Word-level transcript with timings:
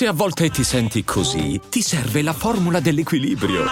Se 0.00 0.06
a 0.06 0.14
volte 0.14 0.48
ti 0.48 0.64
senti 0.64 1.04
così, 1.04 1.60
ti 1.68 1.82
serve 1.82 2.22
la 2.22 2.32
formula 2.32 2.80
dell'equilibrio. 2.80 3.66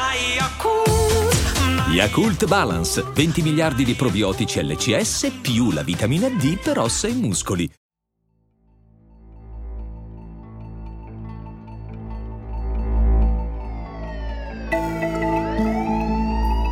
Yakult 1.91 2.47
Balance, 2.47 3.03
20 3.15 3.41
miliardi 3.41 3.83
di 3.83 3.95
probiotici 3.95 4.63
LCS 4.63 5.39
più 5.41 5.71
la 5.71 5.83
vitamina 5.83 6.29
D 6.29 6.59
per 6.59 6.81
ossa 6.81 7.09
e 7.09 7.15
muscoli. 7.15 7.71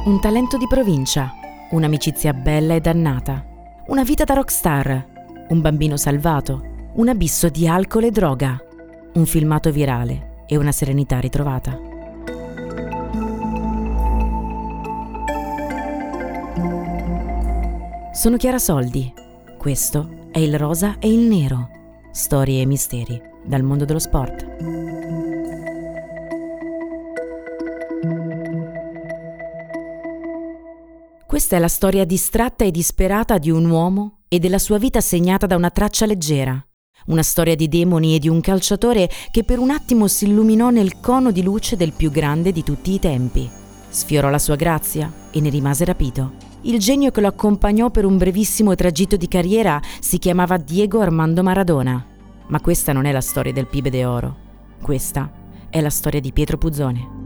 Un 0.04 0.20
talento 0.20 0.58
di 0.58 0.66
provincia, 0.68 1.32
un'amicizia 1.70 2.34
bella 2.34 2.74
e 2.74 2.80
dannata, 2.80 3.42
una 3.86 4.02
vita 4.02 4.24
da 4.24 4.34
rockstar, 4.34 5.46
un 5.48 5.62
bambino 5.62 5.96
salvato, 5.96 6.90
un 6.96 7.08
abisso 7.08 7.48
di 7.48 7.66
alcol 7.66 8.04
e 8.04 8.10
droga, 8.10 8.60
un 9.16 9.24
filmato 9.24 9.70
virale 9.70 10.44
e 10.46 10.56
una 10.56 10.72
serenità 10.72 11.18
ritrovata. 11.18 11.78
Sono 18.12 18.36
Chiara 18.36 18.58
Soldi. 18.58 19.12
Questo 19.56 20.28
è 20.30 20.38
il 20.38 20.58
rosa 20.58 20.98
e 20.98 21.10
il 21.10 21.20
nero. 21.20 21.70
Storie 22.12 22.60
e 22.60 22.66
misteri 22.66 23.20
dal 23.42 23.62
mondo 23.62 23.86
dello 23.86 23.98
sport. 23.98 24.44
Questa 31.26 31.56
è 31.56 31.58
la 31.58 31.68
storia 31.68 32.04
distratta 32.04 32.64
e 32.64 32.70
disperata 32.70 33.38
di 33.38 33.50
un 33.50 33.68
uomo 33.68 34.18
e 34.28 34.38
della 34.38 34.58
sua 34.58 34.78
vita 34.78 35.00
segnata 35.00 35.46
da 35.46 35.56
una 35.56 35.70
traccia 35.70 36.04
leggera. 36.04 36.62
Una 37.06 37.22
storia 37.22 37.54
di 37.54 37.68
demoni 37.68 38.16
e 38.16 38.18
di 38.18 38.28
un 38.28 38.40
calciatore 38.40 39.08
che 39.30 39.44
per 39.44 39.58
un 39.58 39.70
attimo 39.70 40.08
si 40.08 40.26
illuminò 40.26 40.70
nel 40.70 40.98
cono 41.00 41.30
di 41.30 41.42
luce 41.42 41.76
del 41.76 41.92
più 41.92 42.10
grande 42.10 42.50
di 42.50 42.64
tutti 42.64 42.92
i 42.92 42.98
tempi. 42.98 43.48
Sfiorò 43.88 44.28
la 44.28 44.38
sua 44.38 44.56
grazia 44.56 45.12
e 45.30 45.40
ne 45.40 45.48
rimase 45.48 45.84
rapito. 45.84 46.32
Il 46.62 46.80
genio 46.80 47.12
che 47.12 47.20
lo 47.20 47.28
accompagnò 47.28 47.90
per 47.90 48.04
un 48.04 48.18
brevissimo 48.18 48.74
tragitto 48.74 49.16
di 49.16 49.28
carriera 49.28 49.80
si 50.00 50.18
chiamava 50.18 50.56
Diego 50.56 51.00
Armando 51.00 51.44
Maradona. 51.44 52.04
Ma 52.48 52.60
questa 52.60 52.92
non 52.92 53.04
è 53.04 53.12
la 53.12 53.20
storia 53.20 53.52
del 53.52 53.66
Pibe 53.66 53.90
de 53.90 54.04
Oro. 54.04 54.36
Questa 54.82 55.30
è 55.70 55.80
la 55.80 55.90
storia 55.90 56.20
di 56.20 56.32
Pietro 56.32 56.58
Puzzone. 56.58 57.24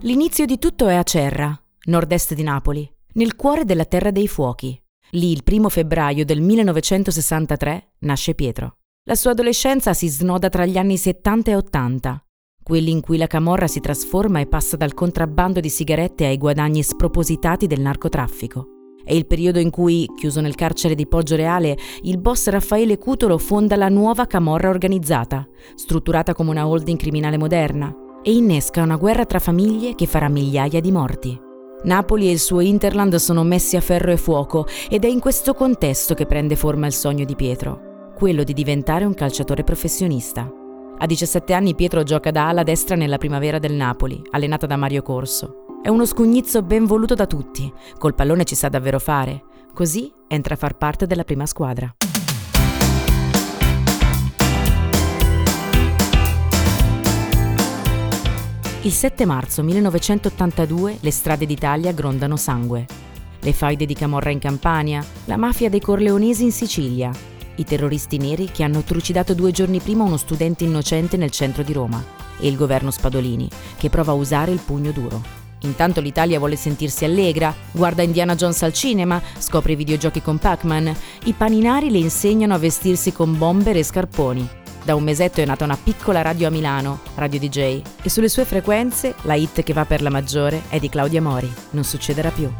L'inizio 0.00 0.44
di 0.44 0.58
tutto 0.58 0.86
è 0.86 0.94
a 0.94 1.02
Cerra, 1.02 1.58
nord-est 1.84 2.34
di 2.34 2.42
Napoli, 2.42 2.90
nel 3.14 3.36
cuore 3.36 3.64
della 3.64 3.84
Terra 3.84 4.10
dei 4.10 4.28
Fuochi. 4.28 4.80
Lì, 5.10 5.30
il 5.30 5.42
primo 5.42 5.68
febbraio 5.68 6.24
del 6.24 6.40
1963, 6.40 7.92
nasce 8.00 8.34
Pietro. 8.34 8.78
La 9.04 9.14
sua 9.14 9.32
adolescenza 9.32 9.92
si 9.92 10.08
snoda 10.08 10.48
tra 10.48 10.64
gli 10.64 10.78
anni 10.78 10.96
70 10.96 11.50
e 11.50 11.56
80, 11.56 12.24
quelli 12.62 12.90
in 12.90 13.02
cui 13.02 13.18
la 13.18 13.26
camorra 13.26 13.66
si 13.66 13.80
trasforma 13.80 14.40
e 14.40 14.46
passa 14.46 14.76
dal 14.76 14.94
contrabbando 14.94 15.60
di 15.60 15.68
sigarette 15.68 16.24
ai 16.24 16.38
guadagni 16.38 16.82
spropositati 16.82 17.66
del 17.66 17.80
narcotraffico. 17.80 18.68
È 19.04 19.12
il 19.12 19.26
periodo 19.26 19.58
in 19.58 19.68
cui, 19.68 20.08
chiuso 20.16 20.40
nel 20.40 20.54
carcere 20.54 20.94
di 20.94 21.06
Poggio 21.06 21.36
Reale, 21.36 21.76
il 22.04 22.16
boss 22.16 22.48
Raffaele 22.48 22.96
Cutolo 22.96 23.36
fonda 23.36 23.76
la 23.76 23.90
nuova 23.90 24.26
camorra 24.26 24.70
organizzata, 24.70 25.46
strutturata 25.74 26.32
come 26.32 26.48
una 26.48 26.66
holding 26.66 26.98
criminale 26.98 27.36
moderna, 27.36 27.94
e 28.22 28.32
innesca 28.32 28.82
una 28.82 28.96
guerra 28.96 29.26
tra 29.26 29.38
famiglie 29.38 29.94
che 29.94 30.06
farà 30.06 30.30
migliaia 30.30 30.80
di 30.80 30.90
morti. 30.90 31.43
Napoli 31.84 32.28
e 32.28 32.30
il 32.30 32.38
suo 32.38 32.60
Interland 32.60 33.14
sono 33.16 33.42
messi 33.42 33.76
a 33.76 33.80
ferro 33.80 34.10
e 34.10 34.16
fuoco 34.16 34.66
ed 34.88 35.04
è 35.04 35.08
in 35.08 35.20
questo 35.20 35.52
contesto 35.52 36.14
che 36.14 36.24
prende 36.24 36.56
forma 36.56 36.86
il 36.86 36.94
sogno 36.94 37.26
di 37.26 37.36
Pietro, 37.36 38.12
quello 38.16 38.42
di 38.42 38.54
diventare 38.54 39.04
un 39.04 39.12
calciatore 39.12 39.64
professionista. 39.64 40.50
A 40.96 41.06
17 41.06 41.52
anni 41.52 41.74
Pietro 41.74 42.02
gioca 42.02 42.30
da 42.30 42.48
ala 42.48 42.62
destra 42.62 42.96
nella 42.96 43.18
primavera 43.18 43.58
del 43.58 43.74
Napoli, 43.74 44.22
allenata 44.30 44.64
da 44.64 44.76
Mario 44.76 45.02
Corso. 45.02 45.64
È 45.82 45.88
uno 45.88 46.06
scugnizzo 46.06 46.62
ben 46.62 46.86
voluto 46.86 47.14
da 47.14 47.26
tutti, 47.26 47.70
col 47.98 48.14
pallone 48.14 48.44
ci 48.44 48.54
sa 48.54 48.70
davvero 48.70 48.98
fare, 48.98 49.42
così 49.74 50.10
entra 50.26 50.54
a 50.54 50.56
far 50.56 50.78
parte 50.78 51.06
della 51.06 51.24
prima 51.24 51.44
squadra. 51.44 51.94
Il 58.84 58.92
7 58.92 59.24
marzo 59.24 59.62
1982 59.62 60.98
le 61.00 61.10
strade 61.10 61.46
d'Italia 61.46 61.92
grondano 61.92 62.36
sangue. 62.36 62.84
Le 63.40 63.52
faide 63.54 63.86
di 63.86 63.94
Camorra 63.94 64.28
in 64.28 64.38
Campania, 64.38 65.02
la 65.24 65.38
mafia 65.38 65.70
dei 65.70 65.80
Corleonesi 65.80 66.44
in 66.44 66.52
Sicilia, 66.52 67.10
i 67.54 67.64
terroristi 67.64 68.18
neri 68.18 68.50
che 68.52 68.62
hanno 68.62 68.82
trucidato 68.82 69.32
due 69.32 69.52
giorni 69.52 69.80
prima 69.80 70.04
uno 70.04 70.18
studente 70.18 70.64
innocente 70.64 71.16
nel 71.16 71.30
centro 71.30 71.62
di 71.62 71.72
Roma 71.72 72.04
e 72.38 72.46
il 72.46 72.56
governo 72.56 72.90
Spadolini, 72.90 73.48
che 73.78 73.88
prova 73.88 74.12
a 74.12 74.16
usare 74.16 74.50
il 74.50 74.60
pugno 74.62 74.90
duro. 74.90 75.22
Intanto 75.60 76.02
l'Italia 76.02 76.38
vuole 76.38 76.56
sentirsi 76.56 77.06
allegra, 77.06 77.54
guarda 77.70 78.02
Indiana 78.02 78.34
Jones 78.34 78.62
al 78.64 78.74
cinema, 78.74 79.18
scopre 79.38 79.72
i 79.72 79.76
videogiochi 79.76 80.20
con 80.20 80.36
Pac-Man, 80.36 80.94
i 81.24 81.32
paninari 81.32 81.90
le 81.90 81.96
insegnano 81.96 82.52
a 82.52 82.58
vestirsi 82.58 83.12
con 83.14 83.38
bomber 83.38 83.78
e 83.78 83.82
scarponi, 83.82 84.46
da 84.84 84.94
un 84.94 85.02
mesetto 85.02 85.40
è 85.40 85.46
nata 85.46 85.64
una 85.64 85.78
piccola 85.82 86.20
radio 86.20 86.48
a 86.48 86.50
Milano, 86.50 87.00
Radio 87.14 87.40
DJ, 87.40 87.80
e 88.02 88.08
sulle 88.10 88.28
sue 88.28 88.44
frequenze 88.44 89.14
la 89.22 89.34
hit 89.34 89.62
che 89.62 89.72
va 89.72 89.86
per 89.86 90.02
la 90.02 90.10
maggiore 90.10 90.64
è 90.68 90.78
di 90.78 90.90
Claudia 90.90 91.22
Mori. 91.22 91.50
Non 91.70 91.84
succederà 91.84 92.30
più. 92.30 92.52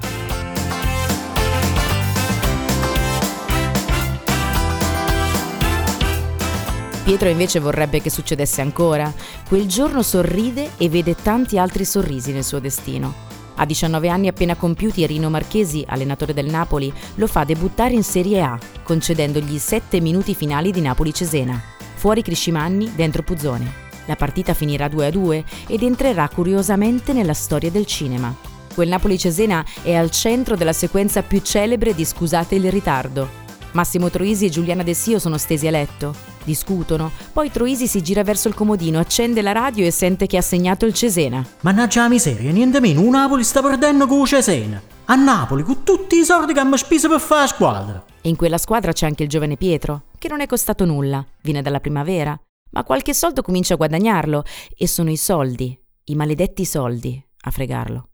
Pietro 7.05 7.29
invece 7.29 7.59
vorrebbe 7.61 8.01
che 8.01 8.09
succedesse 8.09 8.63
ancora. 8.63 9.13
Quel 9.47 9.67
giorno 9.67 10.03
sorride 10.03 10.71
e 10.79 10.89
vede 10.89 11.15
tanti 11.15 11.59
altri 11.59 11.85
sorrisi 11.85 12.33
nel 12.33 12.43
suo 12.43 12.59
destino. 12.59 13.33
A 13.57 13.67
19 13.67 14.09
anni 14.09 14.29
appena 14.29 14.57
compiuti 14.57 15.07
Rino 15.07 15.29
Marchesi, 15.29 15.85
allenatore 15.87 16.33
del 16.33 16.47
Napoli, 16.47 16.91
lo 17.17 17.27
fa 17.27 17.45
debuttare 17.45 17.93
in 17.93 18.03
Serie 18.03 18.41
A, 18.41 18.59
concedendogli 18.83 19.59
7 19.59 20.01
minuti 20.01 20.35
finali 20.35 20.73
di 20.73 20.81
Napoli-Cesena. 20.81 21.74
Fuori 22.05 22.21
Criscimanni, 22.21 22.93
dentro 22.95 23.23
Puzzone. 23.23 23.73
La 24.05 24.15
partita 24.15 24.53
finirà 24.53 24.89
2-2 24.89 25.43
ed 25.69 25.83
entrerà 25.83 26.29
curiosamente 26.29 27.15
nella 27.15 27.33
storia 27.33 27.71
del 27.71 27.87
cinema. 27.87 28.37
Quel 28.75 28.89
Napoli-Cesena 28.89 29.65
è 29.81 29.95
al 29.95 30.11
centro 30.11 30.55
della 30.55 30.75
sequenza 30.75 31.23
più 31.23 31.41
celebre 31.41 31.95
di 31.95 32.05
Scusate 32.05 32.57
il 32.57 32.71
ritardo. 32.71 33.27
Massimo 33.73 34.11
Troisi 34.11 34.45
e 34.45 34.51
Giuliana 34.51 34.83
De 34.83 34.93
Sio 34.93 35.19
sono 35.19 35.39
stesi 35.39 35.67
a 35.67 35.71
letto, 35.71 36.15
discutono, 36.45 37.11
poi 37.33 37.51
Troisi 37.51 37.87
si 37.87 38.03
gira 38.03 38.23
verso 38.23 38.49
il 38.49 38.55
comodino, 38.55 38.99
accende 38.99 39.41
la 39.41 39.53
radio 39.53 39.87
e 39.87 39.91
sente 39.91 40.27
che 40.27 40.37
ha 40.37 40.43
segnato 40.43 40.85
il 40.85 40.93
Cesena. 40.93 41.43
Mannaggia 41.63 42.03
la 42.03 42.11
miseria, 42.11 42.53
niente 42.53 42.81
meno, 42.81 43.01
un 43.01 43.13
Napoli 43.13 43.45
sta 43.45 43.63
perdendo 43.63 44.07
con 44.07 44.27
Cesena. 44.27 44.79
A 45.07 45.15
Napoli, 45.15 45.63
con 45.63 45.83
tutti 45.83 46.19
i 46.19 46.25
soldi 46.25 46.53
che 46.53 46.59
abbiamo 46.59 46.77
speso 46.77 47.09
per 47.09 47.21
fare 47.21 47.41
la 47.41 47.47
squadra. 47.47 48.05
E 48.27 48.31
in 48.31 48.37
quella 48.37 48.57
squadra 48.57 48.93
c'è 48.93 49.05
anche 49.05 49.23
il 49.23 49.29
giovane 49.29 49.59
Pietro, 49.59 50.05
che 50.17 50.29
non 50.29 50.41
è 50.41 50.47
costato 50.47 50.87
nulla, 50.87 51.23
viene 51.43 51.61
dalla 51.61 51.79
primavera, 51.79 52.35
ma 52.71 52.83
qualche 52.83 53.13
soldo 53.13 53.43
comincia 53.43 53.75
a 53.75 53.77
guadagnarlo 53.77 54.45
e 54.75 54.89
sono 54.89 55.11
i 55.11 55.19
soldi, 55.19 55.79
i 56.05 56.15
maledetti 56.15 56.65
soldi, 56.65 57.23
a 57.43 57.51
fregarlo. 57.51 58.09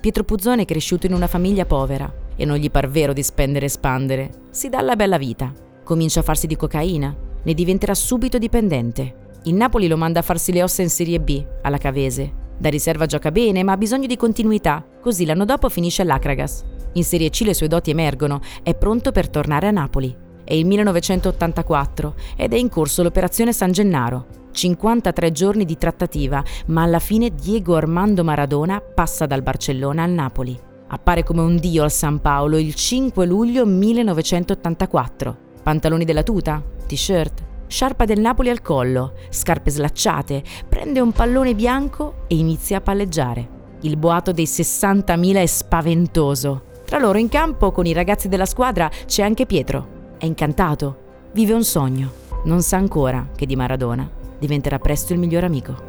Pietro 0.00 0.24
Puzzone 0.24 0.62
è 0.62 0.64
cresciuto 0.64 1.04
in 1.04 1.12
una 1.12 1.26
famiglia 1.26 1.66
povera 1.66 2.10
e 2.34 2.46
non 2.46 2.56
gli 2.56 2.70
par 2.70 2.88
vero 2.88 3.12
di 3.12 3.22
spendere 3.22 3.66
e 3.66 3.68
spandere. 3.68 4.30
Si 4.48 4.70
dà 4.70 4.80
la 4.80 4.96
bella 4.96 5.18
vita. 5.18 5.52
Comincia 5.84 6.20
a 6.20 6.22
farsi 6.22 6.46
di 6.46 6.56
cocaina, 6.56 7.14
ne 7.42 7.52
diventerà 7.52 7.92
subito 7.92 8.38
dipendente 8.38 9.28
il 9.44 9.54
Napoli 9.54 9.88
lo 9.88 9.96
manda 9.96 10.20
a 10.20 10.22
farsi 10.22 10.52
le 10.52 10.62
ossa 10.62 10.82
in 10.82 10.90
Serie 10.90 11.18
B, 11.18 11.42
alla 11.62 11.78
Cavese. 11.78 12.30
Da 12.58 12.68
riserva 12.68 13.06
gioca 13.06 13.30
bene, 13.30 13.62
ma 13.62 13.72
ha 13.72 13.76
bisogno 13.78 14.06
di 14.06 14.16
continuità, 14.16 14.84
così 15.00 15.24
l'anno 15.24 15.46
dopo 15.46 15.70
finisce 15.70 16.02
all'Acragas. 16.02 16.62
In 16.92 17.04
Serie 17.04 17.30
C 17.30 17.40
le 17.44 17.54
sue 17.54 17.68
doti 17.68 17.88
emergono, 17.88 18.40
è 18.62 18.74
pronto 18.74 19.12
per 19.12 19.30
tornare 19.30 19.66
a 19.66 19.70
Napoli. 19.70 20.14
È 20.44 20.52
il 20.52 20.66
1984 20.66 22.14
ed 22.36 22.52
è 22.52 22.56
in 22.56 22.68
corso 22.68 23.02
l'operazione 23.02 23.54
San 23.54 23.72
Gennaro. 23.72 24.26
53 24.52 25.32
giorni 25.32 25.64
di 25.64 25.78
trattativa, 25.78 26.44
ma 26.66 26.82
alla 26.82 26.98
fine 26.98 27.30
Diego 27.34 27.76
Armando 27.76 28.22
Maradona 28.22 28.80
passa 28.80 29.24
dal 29.24 29.42
Barcellona 29.42 30.02
al 30.02 30.10
Napoli. 30.10 30.58
Appare 30.88 31.22
come 31.22 31.40
un 31.40 31.56
dio 31.56 31.82
al 31.82 31.92
San 31.92 32.20
Paolo 32.20 32.58
il 32.58 32.74
5 32.74 33.24
luglio 33.24 33.64
1984. 33.64 35.36
Pantaloni 35.62 36.04
della 36.04 36.24
tuta, 36.24 36.62
t-shirt, 36.86 37.48
sciarpa 37.70 38.04
del 38.04 38.18
Napoli 38.18 38.50
al 38.50 38.62
collo, 38.62 39.14
scarpe 39.30 39.70
slacciate, 39.70 40.42
prende 40.68 40.98
un 40.98 41.12
pallone 41.12 41.54
bianco 41.54 42.24
e 42.26 42.34
inizia 42.34 42.78
a 42.78 42.80
palleggiare. 42.80 43.58
Il 43.82 43.96
boato 43.96 44.32
dei 44.32 44.44
60.000 44.44 45.36
è 45.36 45.46
spaventoso. 45.46 46.64
Tra 46.84 46.98
loro 46.98 47.18
in 47.18 47.28
campo, 47.28 47.70
con 47.70 47.86
i 47.86 47.92
ragazzi 47.92 48.28
della 48.28 48.44
squadra, 48.44 48.90
c'è 49.06 49.22
anche 49.22 49.46
Pietro. 49.46 50.14
È 50.18 50.26
incantato, 50.26 51.28
vive 51.32 51.52
un 51.52 51.62
sogno. 51.62 52.10
Non 52.44 52.60
sa 52.62 52.76
ancora 52.76 53.30
che 53.36 53.46
di 53.46 53.54
Maradona 53.54 54.10
diventerà 54.38 54.78
presto 54.78 55.12
il 55.12 55.20
miglior 55.20 55.44
amico. 55.44 55.88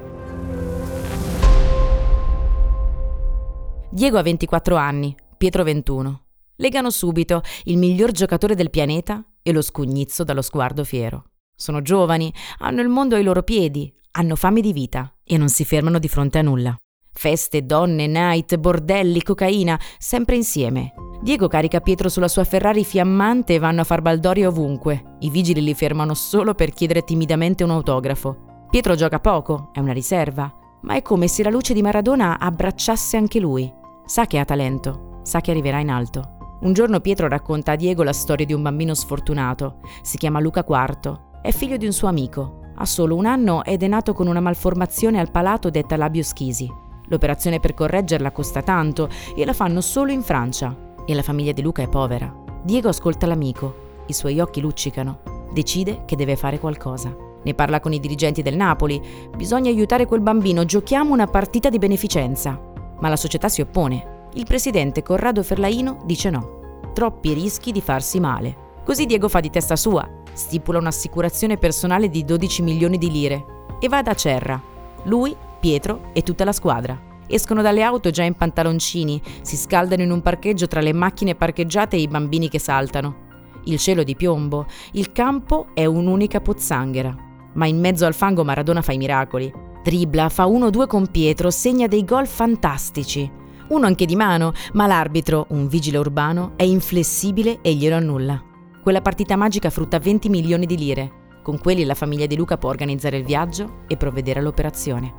Diego 3.89 4.19
ha 4.19 4.22
24 4.22 4.75
anni, 4.75 5.16
Pietro 5.36 5.63
21. 5.63 6.22
Legano 6.57 6.92
subito 6.92 7.42
il 7.63 7.78
miglior 7.78 8.12
giocatore 8.12 8.54
del 8.54 8.69
pianeta 8.69 9.25
e 9.42 9.51
lo 9.51 9.63
scugnizzo 9.63 10.24
dallo 10.24 10.44
sguardo 10.44 10.83
fiero. 10.83 11.31
Sono 11.62 11.84
giovani, 11.84 12.34
hanno 12.58 12.81
il 12.81 12.88
mondo 12.88 13.16
ai 13.16 13.22
loro 13.22 13.44
piedi, 13.44 13.94
hanno 14.13 14.36
fame 14.36 14.62
di 14.62 14.74
vita 14.74 15.13
e 15.24 15.38
non 15.38 15.48
si 15.48 15.63
fermano 15.63 16.00
di 16.00 16.08
fronte 16.08 16.40
a 16.40 16.42
nulla. 16.42 16.75
Feste, 17.13 17.68
donne, 17.68 18.08
night, 18.08 18.58
bordelli, 18.58 19.22
cocaina, 19.22 19.80
sempre 20.00 20.38
insieme. 20.38 20.94
Diego 21.22 21.48
carica 21.48 21.80
Pietro 21.80 22.10
sulla 22.10 22.28
sua 22.28 22.46
Ferrari 22.46 22.84
fiammante 22.84 23.54
e 23.54 23.60
vanno 23.60 23.81
a 23.81 23.84
far 23.84 24.02
baldoria 24.02 24.48
ovunque. 24.48 25.18
I 25.19 25.30
vigili 25.30 25.62
li 25.62 25.75
fermano 25.75 26.16
solo 26.16 26.56
per 26.56 26.72
chiedere 26.72 27.04
timidamente 27.04 27.64
un 27.64 27.69
autografo. 27.69 28.66
Pietro 28.72 28.96
gioca 28.96 29.19
poco, 29.19 29.69
è 29.72 29.78
una 29.78 29.94
riserva, 29.94 30.52
ma 30.81 30.96
è 30.96 31.04
come 31.04 31.28
se 31.28 31.44
la 31.44 31.52
luce 31.52 31.75
di 31.75 31.84
Maradona 31.84 32.40
abbracciasse 32.40 33.18
anche 33.18 33.40
lui. 33.40 33.72
Sa 34.04 34.25
che 34.25 34.40
ha 34.40 34.46
talento, 34.46 35.19
sa 35.22 35.42
che 35.42 35.52
arriverà 35.52 35.80
in 35.80 35.92
alto. 35.92 36.57
Un 36.62 36.74
giorno 36.74 37.02
Pietro 37.02 37.28
racconta 37.28 37.74
a 37.74 37.75
Diego 37.75 38.02
la 38.02 38.14
storia 38.14 38.48
di 38.48 38.54
un 38.54 38.64
bambino 38.64 38.96
sfortunato. 38.96 39.80
Si 40.02 40.18
chiama 40.18 40.40
Luca 40.40 40.66
IV, 40.68 41.30
è 41.42 41.52
figlio 41.52 41.78
di 41.78 41.86
un 41.86 41.92
suo 41.92 42.08
amico. 42.08 42.60
Ha 42.76 42.86
solo 42.86 43.16
un 43.16 43.26
anno 43.26 43.64
ed 43.64 43.84
è 43.84 43.88
nato 43.88 44.14
con 44.14 44.28
una 44.28 44.40
malformazione 44.40 45.20
al 45.20 45.32
palato 45.32 45.70
detta 45.70 45.96
labio 45.96 46.24
schisi. 46.24 46.70
L'operazione 47.08 47.60
per 47.60 47.74
correggerla 47.74 48.32
costa 48.32 48.62
tanto 48.62 49.10
e 49.36 49.46
la 49.46 49.54
fanno 49.54 49.82
solo 49.82 50.12
in 50.12 50.22
Francia. 50.22 50.76
E 51.06 51.14
la 51.14 51.24
famiglia 51.24 51.52
di 51.52 51.62
Luca 51.62 51.82
è 51.82 51.90
povera. 51.90 52.34
Diego 52.64 52.90
ascolta 52.90 53.26
l'amico, 53.26 54.04
i 54.08 54.14
suoi 54.14 54.40
occhi 54.40 54.62
luccicano. 54.62 55.22
Decide 55.52 56.04
che 56.06 56.16
deve 56.16 56.36
fare 56.36 56.60
qualcosa. 56.60 57.16
Ne 57.44 57.54
parla 57.54 57.80
con 57.80 57.92
i 57.92 58.00
dirigenti 58.00 58.42
del 58.42 58.56
Napoli. 58.56 59.02
Bisogna 59.36 59.70
aiutare 59.70 60.06
quel 60.06 60.22
bambino, 60.22 60.64
giochiamo 60.64 61.12
una 61.12 61.28
partita 61.28 61.70
di 61.70 61.80
beneficenza 61.80 62.70
ma 63.02 63.10
la 63.10 63.18
società 63.18 63.50
si 63.50 63.62
oppone. 63.62 64.30
Il 64.34 64.46
presidente 64.46 65.04
Corrado 65.04 65.44
Ferlaino 65.44 66.02
dice 66.06 66.30
no. 66.30 66.60
Troppi 66.94 67.34
rischi 67.34 67.72
di 67.72 67.82
farsi 67.82 68.20
male. 68.20 68.70
Così 68.86 69.06
Diego 69.06 69.28
fa 69.28 69.40
di 69.40 69.50
testa 69.50 69.76
sua, 69.76 70.08
stipula 70.42 70.80
un'assicurazione 70.80 71.58
personale 71.58 72.10
di 72.10 72.26
12 72.26 72.64
milioni 72.64 72.98
di 72.98 73.12
lire 73.12 73.46
e 73.80 73.88
va 73.88 74.02
da 74.02 74.16
Cerra. 74.16 74.62
Lui, 75.04 75.36
Pietro 75.60 76.10
e 76.14 76.24
tutta 76.24 76.44
la 76.44 76.52
squadra. 76.52 77.00
Escono 77.28 77.62
dalle 77.62 77.84
auto 77.84 78.10
già 78.10 78.24
in 78.24 78.34
pantaloncini, 78.34 79.22
si 79.42 79.56
scaldano 79.56 80.02
in 80.02 80.12
un 80.12 80.22
parcheggio 80.22 80.68
tra 80.68 80.82
le 80.82 80.92
macchine 80.92 81.36
parcheggiate 81.36 81.96
e 81.96 82.02
i 82.02 82.08
bambini 82.08 82.50
che 82.50 82.60
saltano. 82.60 83.30
Il 83.66 83.78
cielo 83.78 84.04
di 84.04 84.16
piombo, 84.16 84.66
il 84.94 85.12
campo 85.12 85.68
è 85.74 85.86
un'unica 85.86 86.42
pozzanghera. 86.42 87.16
Ma 87.54 87.68
in 87.68 87.80
mezzo 87.80 88.06
al 88.06 88.16
fango 88.16 88.44
Maradona 88.44 88.82
fa 88.82 88.92
i 88.92 88.98
miracoli. 88.98 89.54
Dribla, 89.84 90.30
fa 90.30 90.46
1-2 90.46 90.88
con 90.88 91.08
Pietro, 91.08 91.52
segna 91.52 91.88
dei 91.88 92.04
gol 92.04 92.28
fantastici. 92.28 93.30
Uno 93.70 93.86
anche 93.86 94.06
di 94.06 94.16
mano, 94.16 94.54
ma 94.74 94.88
l'arbitro, 94.88 95.46
un 95.50 95.68
vigile 95.68 96.00
urbano, 96.00 96.54
è 96.56 96.64
inflessibile 96.64 97.60
e 97.62 97.76
glielo 97.76 97.96
annulla. 97.96 98.50
Quella 98.81 99.01
partita 99.01 99.36
magica 99.36 99.69
frutta 99.69 100.00
20 100.00 100.28
milioni 100.30 100.66
di 100.66 100.75
lire. 100.75 101.12
Con 101.44 101.60
quelli 101.60 101.83
la 101.83 101.94
famiglia 101.94 102.25
di 102.25 102.36
Luca 102.36 102.57
può 102.57 102.69
organizzare 102.69 103.18
il 103.18 103.24
viaggio 103.24 103.83
e 103.88 103.95
provvedere 103.95 104.39
all'operazione. 104.39 105.13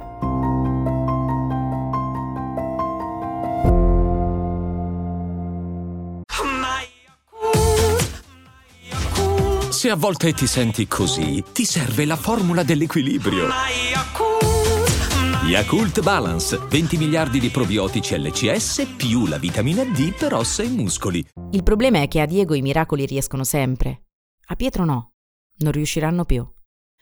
Se 9.70 9.90
a 9.90 9.96
volte 9.96 10.32
ti 10.32 10.46
senti 10.48 10.88
così, 10.88 11.44
ti 11.52 11.64
serve 11.64 12.04
la 12.04 12.16
formula 12.16 12.64
dell'equilibrio. 12.64 13.46
Yakult 15.52 16.00
Balance, 16.00 16.56
20 16.56 16.96
miliardi 16.96 17.38
di 17.38 17.50
probiotici 17.50 18.18
LCS 18.18 18.94
più 18.96 19.26
la 19.26 19.36
vitamina 19.36 19.84
D 19.84 20.16
per 20.16 20.32
ossa 20.32 20.62
e 20.62 20.68
muscoli. 20.70 21.22
Il 21.50 21.62
problema 21.62 22.00
è 22.00 22.08
che 22.08 22.20
a 22.20 22.24
Diego 22.24 22.54
i 22.54 22.62
miracoli 22.62 23.04
riescono 23.04 23.44
sempre. 23.44 24.04
A 24.46 24.56
Pietro 24.56 24.86
no. 24.86 25.12
Non 25.58 25.72
riusciranno 25.72 26.24
più. 26.24 26.42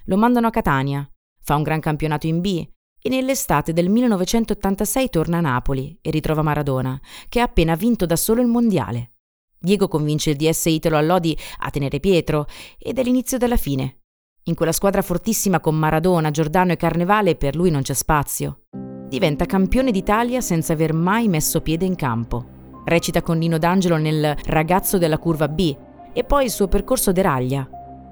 Lo 0.07 0.17
mandano 0.17 0.49
a 0.49 0.51
Catania, 0.51 1.09
fa 1.41 1.55
un 1.55 1.63
gran 1.63 1.79
campionato 1.79 2.27
in 2.27 2.41
B 2.41 2.69
e 3.01 3.09
nell'estate 3.09 3.73
del 3.73 3.89
1986 3.89 5.11
torna 5.11 5.39
a 5.39 5.43
Napoli 5.43 5.97
e 6.03 6.11
ritrova 6.11 6.43
Maradona, 6.43 7.01
che 7.29 7.39
ha 7.39 7.45
appena 7.45 7.77
vinto 7.77 8.05
da 8.05 8.17
solo 8.17 8.41
il 8.41 8.49
mondiale. 8.49 9.13
Diego 9.61 9.87
convince 9.87 10.31
il 10.31 10.37
DS 10.37 10.65
Italo 10.65 10.97
Allodi 10.97 11.39
a 11.59 11.71
tenere 11.71 12.01
Pietro 12.01 12.49
ed 12.81 12.99
è 12.99 13.05
l'inizio 13.05 13.39
della 13.39 13.57
fine. 13.57 14.00
In 14.45 14.55
quella 14.55 14.73
squadra 14.73 15.03
fortissima 15.03 15.61
con 15.61 15.77
Maradona, 15.77 16.31
Giordano 16.31 16.73
e 16.73 16.77
Carnevale 16.77 17.37
per 17.37 17.55
lui 17.55 17.71
non 17.71 17.83
c'è 17.83 17.93
spazio. 17.93 18.61
Diventa 19.07 19.45
campione 19.45 19.91
d'Italia 19.91 20.41
senza 20.41 20.73
aver 20.73 20.95
mai 20.95 21.29
messo 21.29 21.61
piede 21.61 21.85
in 21.85 21.95
campo. 21.95 22.59
Recita 22.85 23.21
con 23.21 23.37
Nino 23.37 23.59
D'Angelo 23.59 23.99
nel 23.99 24.35
Ragazzo 24.45 24.97
della 24.97 25.19
curva 25.19 25.47
B 25.47 25.77
e 26.13 26.25
poi 26.25 26.45
il 26.45 26.51
suo 26.51 26.69
percorso 26.69 27.13
deraglia. 27.13 27.69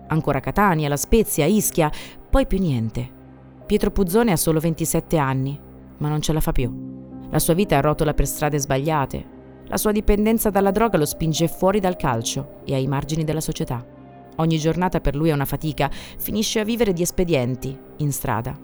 Ancora 0.09 0.41
Catania, 0.41 0.89
La 0.89 0.97
Spezia, 0.97 1.47
Ischia, 1.47 1.91
poi 2.29 2.47
più 2.47 2.59
niente. 2.59 3.17
Pietro 3.65 3.91
Puzzone 3.91 4.33
ha 4.33 4.37
solo 4.37 4.61
27 4.61 5.17
anni, 5.17 5.59
ma 5.99 6.09
non 6.09 6.21
ce 6.21 6.35
la 6.35 6.41
fa 6.41 6.53
più. 6.53 7.27
La 7.31 7.39
sua 7.39 7.55
vita 7.55 7.81
rotola 7.81 8.13
per 8.13 8.27
strade 8.27 8.59
sbagliate. 8.59 9.37
La 9.69 9.77
sua 9.79 9.93
dipendenza 9.93 10.51
dalla 10.51 10.71
droga 10.71 10.99
lo 10.99 11.07
spinge 11.07 11.49
fuori 11.49 11.81
dal 11.81 11.97
calcio 11.97 12.61
e 12.65 12.75
ai 12.75 12.87
margini 12.87 13.25
della 13.25 13.41
società. 13.41 13.97
Ogni 14.41 14.59
giornata 14.59 15.01
per 15.01 15.17
lui 15.17 15.31
è 15.31 15.33
una 15.33 15.45
fatica, 15.45 15.91
finisce 15.91 16.61
a 16.61 16.65
vivere 16.65 16.93
di 16.93 17.03
espedienti, 17.03 17.77
in 17.97 18.13
strada. 18.13 18.57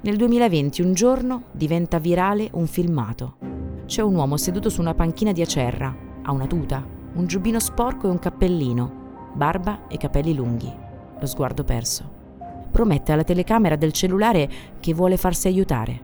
Nel 0.00 0.16
2020 0.16 0.82
un 0.82 0.92
giorno 0.92 1.44
diventa 1.50 1.98
virale 1.98 2.48
un 2.52 2.68
filmato. 2.68 3.36
C'è 3.84 4.00
un 4.00 4.14
uomo 4.14 4.36
seduto 4.36 4.70
su 4.70 4.80
una 4.80 4.94
panchina 4.94 5.32
di 5.32 5.42
acerra, 5.42 5.94
ha 6.22 6.30
una 6.30 6.46
tuta, 6.46 6.86
un 7.14 7.26
giubbino 7.26 7.58
sporco 7.58 8.06
e 8.06 8.10
un 8.10 8.20
cappellino, 8.20 9.30
barba 9.34 9.88
e 9.88 9.96
capelli 9.96 10.34
lunghi, 10.34 10.72
lo 11.18 11.26
sguardo 11.26 11.64
perso. 11.64 12.16
Promette 12.70 13.10
alla 13.10 13.24
telecamera 13.24 13.74
del 13.74 13.92
cellulare 13.92 14.48
che 14.78 14.94
vuole 14.94 15.16
farsi 15.16 15.48
aiutare. 15.48 16.00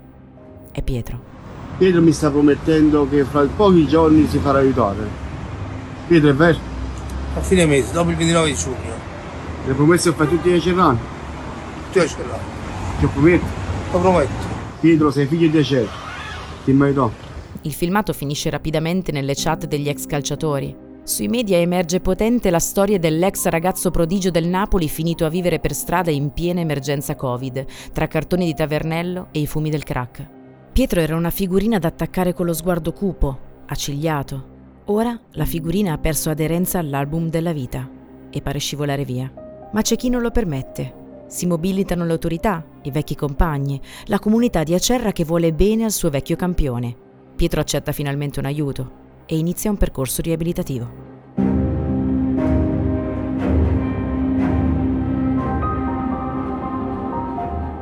È 0.73 0.83
Pietro. 0.83 1.33
Pietro 1.79 2.03
mi 2.03 2.13
sta 2.13 2.33
promettendo 2.33 3.09
che 3.09 3.23
fra 3.23 3.47
pochi 3.47 3.87
giorni 3.87 4.27
si 4.27 4.39
farà 4.39 4.59
aiutare. 4.59 5.07
Pietro 6.09 6.31
è 6.31 6.35
vero? 6.35 6.59
A 7.37 7.41
fine 7.41 7.65
mese, 7.67 7.93
dopo 7.93 8.11
il 8.11 8.17
29 8.17 8.49
di 8.49 8.55
giugno. 8.57 8.94
Le 9.67 9.73
promesse 9.73 10.11
che 10.11 10.17
fai 10.17 10.29
tutti 10.29 10.51
ai 10.51 10.61
cerrani? 10.61 10.99
Tu 11.93 11.99
hai 11.99 12.09
cellato. 12.09 12.43
Ti 13.01 13.07
prometto. 13.07 13.47
Lo 13.93 13.99
prometto. 14.01 14.47
Pietro, 14.81 15.11
sei 15.11 15.27
figlio 15.27 15.49
di 15.49 15.57
Acer. 15.57 15.89
Ti 16.65 16.73
maritò. 16.73 17.11
Il 17.63 17.73
filmato 17.73 18.13
finisce 18.13 18.51
rapidamente 18.51 19.11
nelle 19.11 19.33
chat 19.35 19.67
degli 19.67 19.89
ex 19.89 20.05
calciatori. 20.05 20.77
Sui 21.03 21.29
media 21.29 21.57
emerge 21.57 22.01
potente 22.01 22.51
la 22.51 22.59
storia 22.59 22.99
dell'ex 22.99 23.47
ragazzo 23.47 23.91
prodigio 23.91 24.31
del 24.31 24.49
Napoli 24.49 24.89
finito 24.89 25.25
a 25.25 25.31
vivere 25.31 25.61
per 25.61 25.73
strada 25.73 26.11
in 26.11 26.33
piena 26.33 26.61
emergenza 26.61 27.15
Covid, 27.15 27.65
tra 27.93 28.07
cartoni 28.07 28.45
di 28.45 28.55
tavernello 28.55 29.29
e 29.31 29.41
i 29.41 29.47
fumi 29.47 29.71
del 29.71 29.85
crack. 29.85 30.29
Pietro 30.73 31.01
era 31.01 31.17
una 31.17 31.31
figurina 31.31 31.79
da 31.79 31.89
attaccare 31.89 32.35
con 32.35 32.45
lo 32.45 32.53
sguardo 32.53 32.93
cupo, 32.93 33.39
accigliato. 33.67 34.53
Ora 34.87 35.19
la 35.33 35.45
figurina 35.47 35.95
ha 35.95 35.99
perso 35.99 36.29
aderenza 36.29 36.79
all'album 36.79 37.31
della 37.31 37.53
vita 37.53 37.89
e 38.29 38.43
pare 38.43 38.59
scivolare 38.59 39.05
via. 39.05 39.33
Ma 39.75 39.83
c'è 39.83 39.97
chi 39.97 40.09
non 40.09 40.23
lo 40.23 40.31
permette. 40.31 41.25
Si 41.27 41.47
mobilitano 41.47 42.05
le 42.05 42.13
autorità, 42.13 42.65
i 42.83 42.93
vecchi 42.93 43.17
compagni, 43.17 43.81
la 44.05 44.21
comunità 44.21 44.63
di 44.63 44.73
Acerra 44.73 45.11
che 45.11 45.25
vuole 45.25 45.53
bene 45.53 45.83
al 45.83 45.91
suo 45.91 46.11
vecchio 46.11 46.37
campione. 46.37 46.95
Pietro 47.35 47.61
accetta 47.61 47.91
finalmente 47.91 48.39
un 48.39 48.47
aiuto 48.47 48.93
e 49.27 49.37
inizia 49.37 49.71
un 49.71 49.77
percorso 49.77 50.23
riabilitativo. 50.23 50.89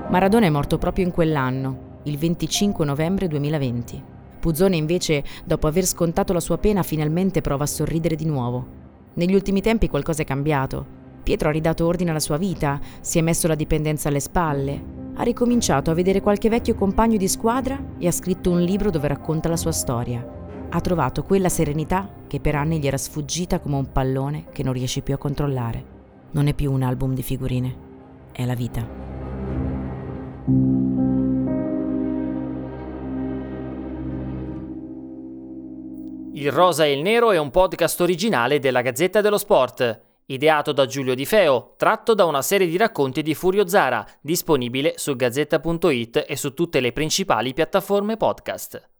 Maradona 0.09 0.47
è 0.47 0.51
morto 0.51 0.79
proprio 0.79 1.05
in 1.05 1.11
quell'anno, 1.11 2.01
il 2.05 2.17
25 2.17 2.87
novembre 2.87 3.29
2020. 3.29 4.03
Puzzone 4.41 4.77
invece, 4.77 5.23
dopo 5.45 5.67
aver 5.67 5.85
scontato 5.85 6.33
la 6.33 6.41
sua 6.41 6.57
pena, 6.57 6.83
finalmente 6.83 7.43
prova 7.43 7.65
a 7.65 7.67
sorridere 7.67 8.17
di 8.17 8.25
nuovo. 8.25 8.67
Negli 9.13 9.35
ultimi 9.35 9.61
tempi 9.61 9.91
qualcosa 9.91 10.23
è 10.23 10.25
cambiato. 10.25 11.01
Pietro 11.23 11.49
ha 11.49 11.53
ridato 11.53 11.87
ordine 11.87 12.11
alla 12.11 12.19
sua 12.19 12.37
vita, 12.37 12.81
si 13.01 13.19
è 13.19 13.23
messo 13.23 13.47
la 13.47 13.55
dipendenza 13.55 14.09
alle 14.09 14.19
spalle, 14.19 14.83
ha 15.15 15.23
ricominciato 15.23 15.91
a 15.91 15.95
vedere 15.95 16.21
qualche 16.21 16.49
vecchio 16.49 16.75
compagno 16.75 17.17
di 17.17 17.29
squadra 17.29 17.81
e 17.99 18.09
ha 18.09 18.13
scritto 18.13 18.51
un 18.51 18.61
libro 18.61 18.91
dove 18.91 19.07
racconta 19.07 19.49
la 19.49 19.57
sua 19.57 19.71
storia. 19.71 20.27
Ha 20.69 20.81
trovato 20.81 21.23
quella 21.23 21.49
serenità 21.49 22.09
che 22.27 22.41
per 22.41 22.57
anni 22.57 22.81
gli 22.81 22.87
era 22.87 22.97
sfuggita 22.97 23.61
come 23.61 23.77
un 23.77 23.93
pallone 23.93 24.47
che 24.53 24.65
non 24.65 24.73
riesce 24.73 25.03
più 25.03 25.15
a 25.15 25.19
controllare. 25.19 25.85
Non 26.33 26.49
è 26.49 26.55
più 26.55 26.73
un 26.73 26.83
album 26.83 27.15
di 27.15 27.23
figurine, 27.23 27.77
è 28.33 28.45
la 28.45 28.55
vita. 28.55 28.81
Il 36.33 36.51
Rosa 36.51 36.85
e 36.85 36.93
il 36.93 37.03
Nero 37.03 37.31
è 37.31 37.39
un 37.39 37.51
podcast 37.51 38.01
originale 38.01 38.59
della 38.59 38.81
Gazzetta 38.81 39.21
dello 39.21 39.39
Sport 39.39 40.11
ideato 40.27 40.73
da 40.73 40.87
Giulio 40.87 41.15
Di 41.15 41.27
Feo, 41.27 41.75
tratto 41.77 42.15
da 42.15 42.25
una 42.25 42.43
serie 42.43 42.67
di 42.67 42.77
racconti 42.77 43.23
di 43.23 43.35
Furio 43.35 43.67
Zara, 43.67 44.07
disponibile 44.21 44.95
su 44.97 45.17
gazzetta.it 45.17 46.25
e 46.27 46.37
su 46.37 46.55
tutte 46.55 46.81
le 46.81 46.93
principali 46.93 47.55
piattaforme 47.55 48.17
podcast. 48.17 48.92